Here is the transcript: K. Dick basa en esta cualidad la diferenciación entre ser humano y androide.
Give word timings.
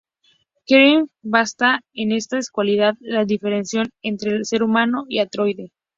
K. 0.65 0.65
Dick 0.97 1.11
basa 1.21 1.81
en 1.93 2.11
esta 2.11 2.39
cualidad 2.51 2.95
la 3.01 3.23
diferenciación 3.23 3.91
entre 4.01 4.43
ser 4.45 4.63
humano 4.63 5.05
y 5.07 5.19
androide. 5.19 5.71